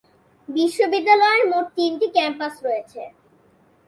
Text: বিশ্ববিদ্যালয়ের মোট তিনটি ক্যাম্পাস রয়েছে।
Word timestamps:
বিশ্ববিদ্যালয়ের 0.49 1.43
মোট 1.51 1.65
তিনটি 1.77 2.07
ক্যাম্পাস 2.15 2.53
রয়েছে। 2.65 3.01